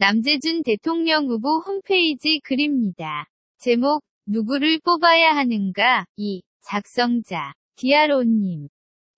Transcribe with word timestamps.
남재준 0.00 0.62
대통령 0.62 1.26
후보 1.26 1.58
홈페이지 1.58 2.40
글입니다. 2.42 3.26
제목, 3.58 4.02
누구를 4.24 4.80
뽑아야 4.82 5.36
하는가? 5.36 6.06
2. 6.16 6.40
작성자, 6.62 7.52
디아로님. 7.76 8.68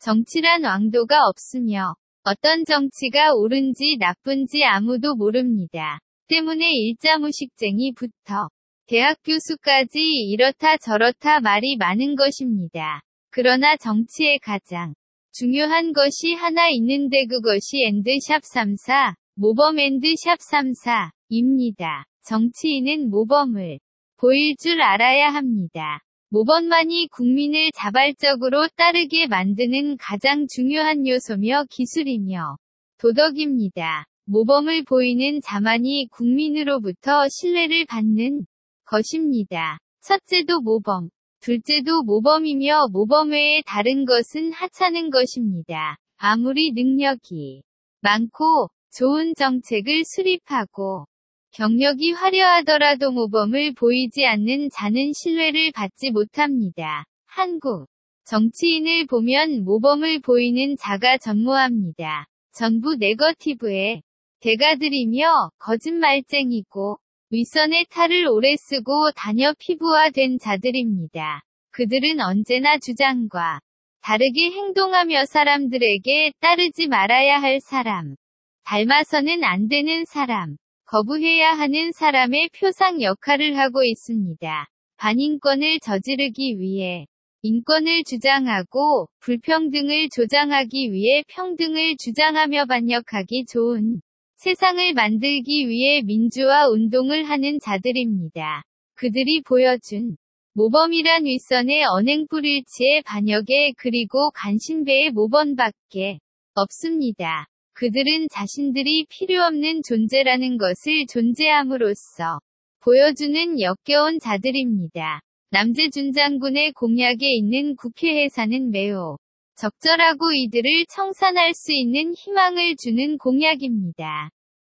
정치란 0.00 0.64
왕도가 0.64 1.28
없으며, 1.28 1.94
어떤 2.24 2.64
정치가 2.64 3.32
옳은지 3.32 3.96
나쁜지 4.00 4.64
아무도 4.64 5.14
모릅니다. 5.14 6.00
때문에 6.26 6.72
일자무식쟁이부터 6.72 8.48
대학 8.88 9.18
교수까지 9.24 10.00
이렇다 10.00 10.78
저렇다 10.78 11.38
말이 11.38 11.76
많은 11.76 12.16
것입니다. 12.16 13.02
그러나 13.30 13.76
정치의 13.76 14.40
가장 14.40 14.94
중요한 15.30 15.92
것이 15.92 16.34
하나 16.34 16.68
있는데 16.70 17.26
그것이 17.26 17.84
and 17.84 18.06
sharp 18.06 18.42
34, 18.44 19.14
모범 19.34 19.78
and 19.78 20.14
sharp 20.16 20.40
34입니다. 20.40 22.04
정치인은 22.26 23.08
모범을 23.08 23.78
보일 24.18 24.56
줄 24.56 24.82
알아야 24.82 25.30
합니다. 25.30 26.00
모범만이 26.28 27.08
국민을 27.08 27.70
자발적으로 27.74 28.68
따르게 28.76 29.26
만드는 29.28 29.96
가장 29.96 30.46
중요한 30.46 31.06
요소며 31.06 31.64
기술이며 31.70 32.58
도덕입니다. 32.98 34.04
모범을 34.26 34.84
보이는 34.84 35.40
자만이 35.40 36.08
국민으로부터 36.10 37.26
신뢰를 37.30 37.86
받는 37.86 38.44
것입니다. 38.84 39.78
첫째도 40.02 40.60
모범, 40.60 41.08
둘째도 41.40 42.02
모범이며 42.02 42.88
모범 42.92 43.30
외에 43.30 43.62
다른 43.64 44.04
것은 44.04 44.52
하찮은 44.52 45.08
것입니다. 45.08 45.96
아무리 46.18 46.72
능력이 46.72 47.62
많고 48.02 48.68
좋은 48.94 49.34
정책을 49.34 50.04
수립하고 50.04 51.06
경력이 51.52 52.12
화려하더라도 52.12 53.10
모범을 53.10 53.72
보이지 53.72 54.26
않는 54.26 54.68
자는 54.70 55.12
신뢰를 55.14 55.72
받지 55.72 56.10
못합니다. 56.10 57.04
한국 57.26 57.86
정치인을 58.24 59.06
보면 59.06 59.64
모범을 59.64 60.20
보이는 60.20 60.76
자가 60.76 61.16
전무합니다. 61.16 62.26
전부 62.52 62.94
네거티브에 62.96 64.02
대가들이며 64.40 65.50
거짓말쟁이고 65.58 66.98
윗선의 67.30 67.86
탈을 67.88 68.26
오래 68.26 68.54
쓰고 68.56 69.12
다녀 69.16 69.54
피부화된 69.58 70.38
자들입니다. 70.38 71.42
그들은 71.70 72.20
언제나 72.20 72.78
주장과 72.78 73.60
다르게 74.02 74.50
행동하며 74.50 75.24
사람들에게 75.24 76.32
따르지 76.40 76.88
말아야 76.88 77.40
할 77.40 77.60
사람, 77.60 78.16
닮아서는 78.64 79.44
안 79.44 79.68
되는 79.68 80.04
사람, 80.04 80.56
거부해야 80.86 81.52
하는 81.52 81.92
사람의 81.92 82.50
표상 82.58 83.02
역할을 83.02 83.58
하고 83.58 83.82
있습니다. 83.84 84.68
반인권을 84.98 85.80
저지르기 85.80 86.58
위해 86.58 87.06
인권을 87.42 88.04
주장하고 88.04 89.08
불평등을 89.20 90.10
조장하기 90.10 90.92
위해 90.92 91.24
평등을 91.28 91.96
주장하며 91.96 92.66
반역하기 92.66 93.46
좋은 93.46 94.00
세상을 94.36 94.94
만들기 94.94 95.68
위해 95.68 96.02
민주화 96.02 96.68
운동을 96.68 97.24
하는 97.24 97.58
자들입니다. 97.58 98.62
그들이 98.94 99.42
보여준 99.42 100.16
모범이란 100.54 101.24
윗선의 101.24 101.84
언행불일치의 101.84 103.02
반역에 103.04 103.72
그리고 103.76 104.30
간신배의 104.32 105.10
모범밖에 105.10 106.18
없습니다. 106.54 107.46
그들은 107.82 108.28
자신들이 108.30 109.06
필요없는 109.08 109.82
존재라는 109.82 110.56
것을 110.56 111.04
존재함으로써 111.10 112.38
보여주는 112.78 113.60
역겨운 113.60 114.20
자들입니다. 114.20 115.20
남재준 115.50 116.12
장군의 116.12 116.74
공약에 116.74 117.28
있는 117.28 117.74
국회 117.74 118.22
해산은 118.22 118.70
매우 118.70 119.16
적절하고 119.56 120.30
이들을 120.30 120.86
청산할 120.94 121.54
수 121.54 121.72
있는 121.72 122.14
희망을 122.14 122.76
주는 122.76 123.18
공약입니다. 123.18 124.30